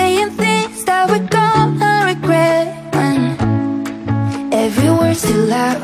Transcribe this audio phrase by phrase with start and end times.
[0.00, 2.66] saying things that we're gonna regret.
[2.96, 3.18] When
[4.64, 5.80] every word's too loud,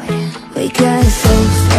[0.55, 1.76] we gotta slow.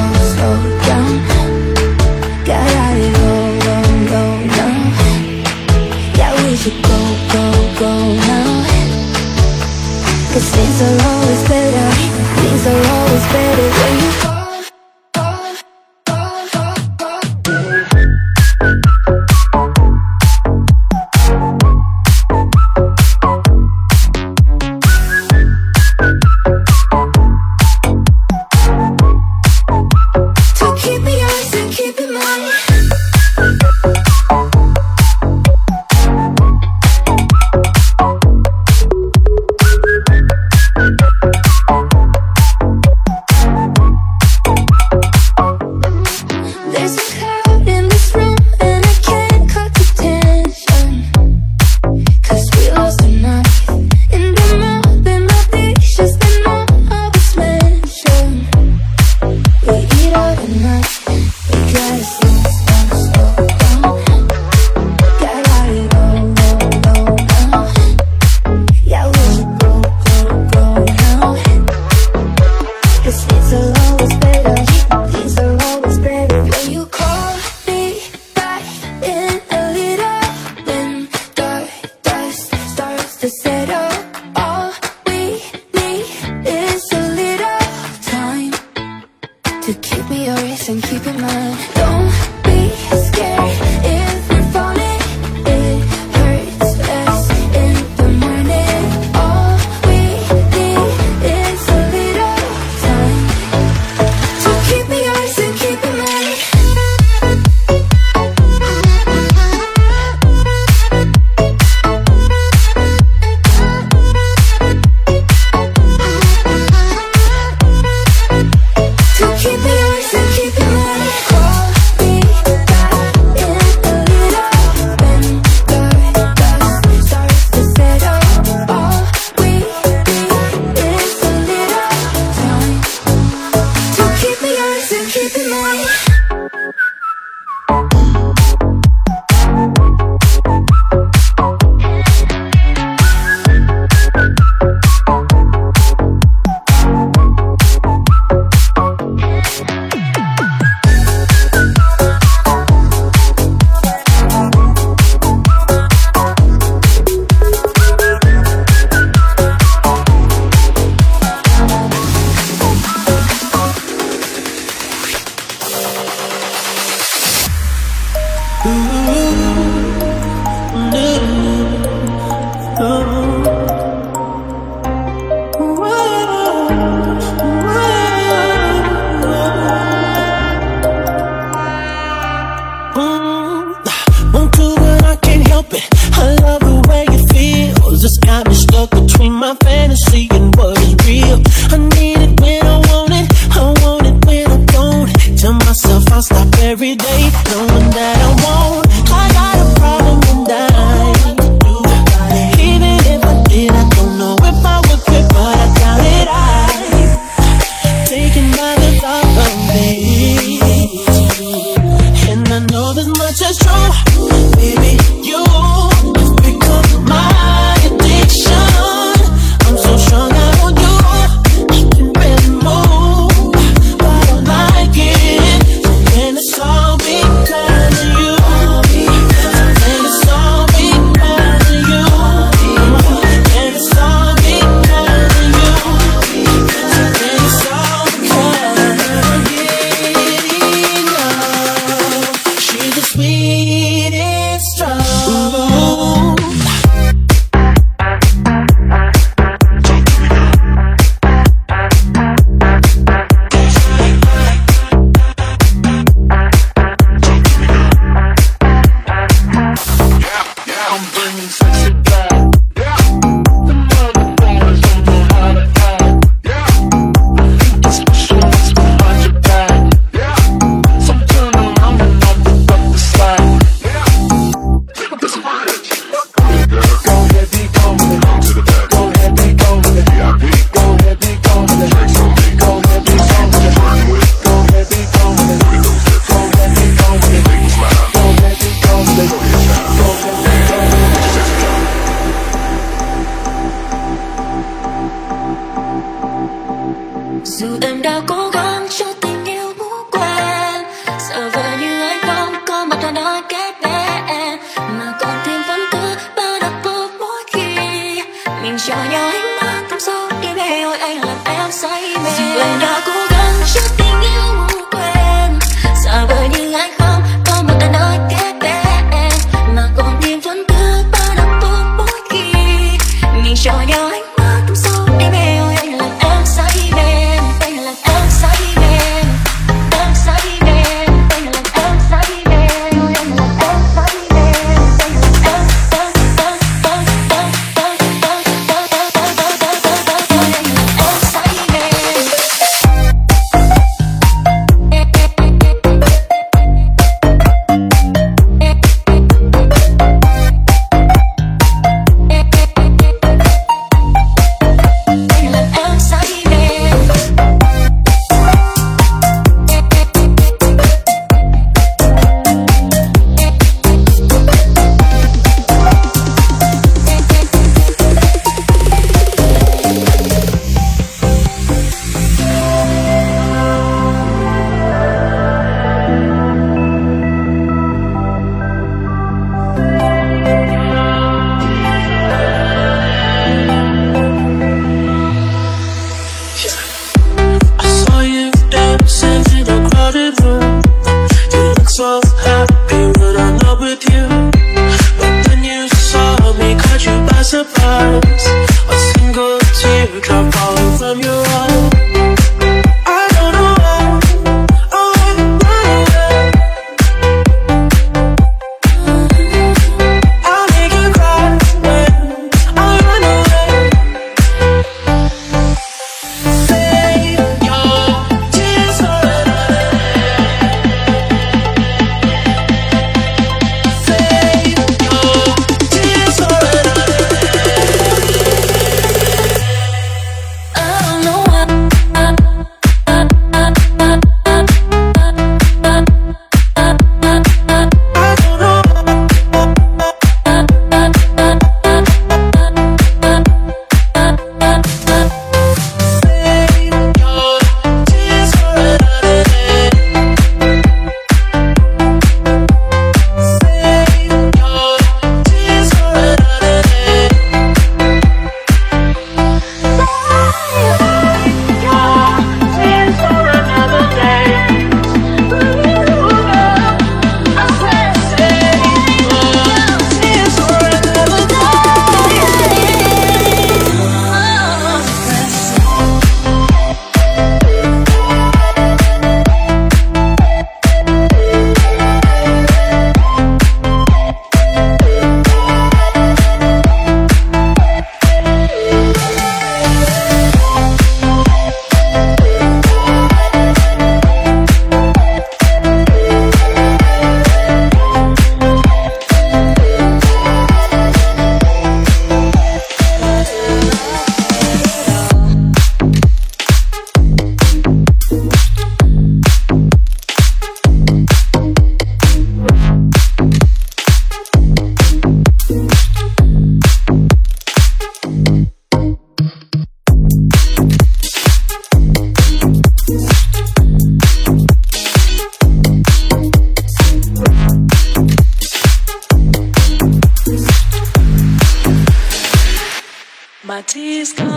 [533.88, 534.57] tears come.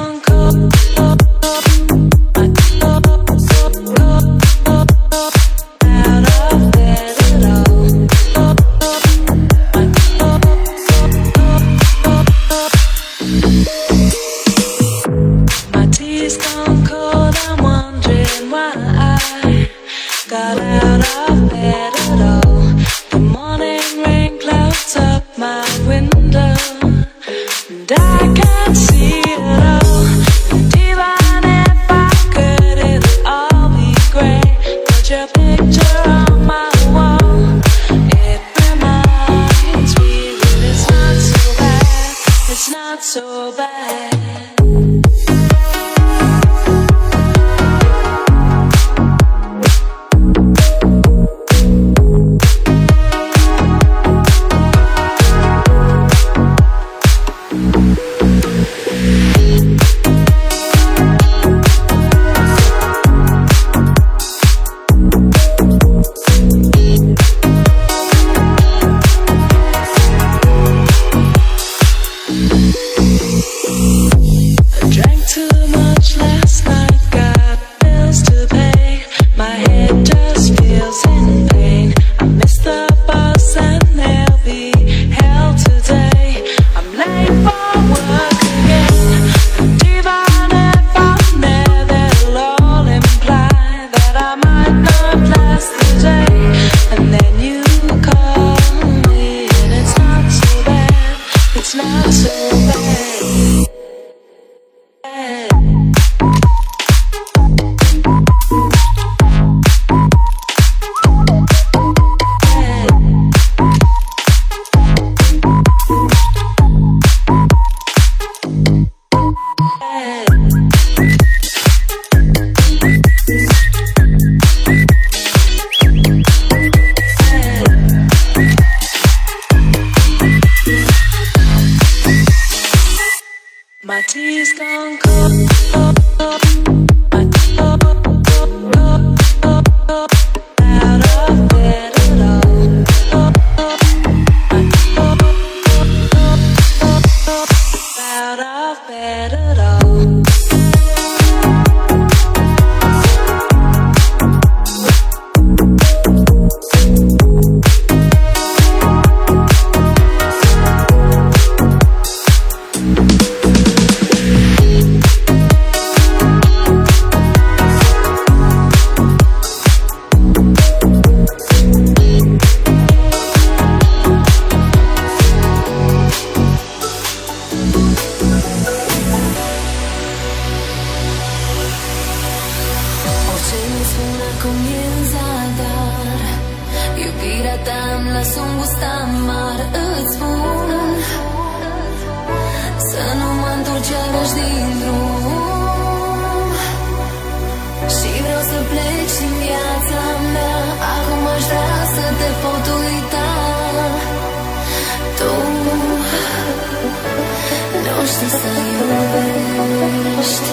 [208.01, 210.49] Nu știi să iubești